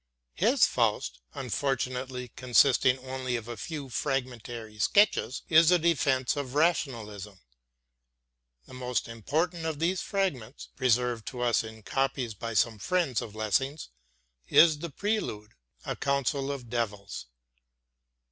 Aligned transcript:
His 0.33 0.65
Faust, 0.65 1.19
unfortunately 1.35 2.29
consisting 2.29 2.97
only 3.07 3.35
of 3.35 3.47
a 3.47 3.55
few 3.55 3.87
fragmentary 3.89 4.79
sketches, 4.79 5.43
is 5.47 5.69
a 5.69 5.77
defense 5.77 6.35
of 6.35 6.55
Rationalism. 6.55 7.39
The 8.65 8.73
most 8.73 9.07
important 9.07 9.67
of 9.67 9.77
these 9.77 10.01
fragments, 10.01 10.69
preserved 10.75 11.27
to 11.27 11.41
us 11.41 11.63
in 11.63 11.83
copies 11.83 12.33
by 12.33 12.55
some 12.55 12.79
friends 12.79 13.21
of 13.21 13.35
Lessing's, 13.35 13.89
is 14.49 14.79
the 14.79 14.89
prelude, 14.89 15.53
a 15.85 15.95
council 15.95 16.51
of 16.51 16.67
devils. 16.67 17.27